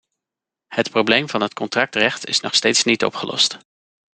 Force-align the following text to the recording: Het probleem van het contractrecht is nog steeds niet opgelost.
Het 0.67 0.89
probleem 0.89 1.29
van 1.29 1.41
het 1.41 1.53
contractrecht 1.53 2.25
is 2.25 2.39
nog 2.39 2.55
steeds 2.55 2.83
niet 2.83 3.03
opgelost. 3.05 3.57